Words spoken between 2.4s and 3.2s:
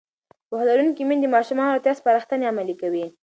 عملي کوي.